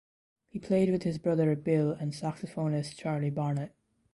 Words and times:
He 0.49 0.57
played 0.57 0.89
with 0.89 1.03
his 1.03 1.19
brother 1.19 1.55
Bill 1.55 1.91
and 1.91 2.11
saxophonist 2.11 2.97
Charlie 2.97 3.29
Barnet. 3.29 3.71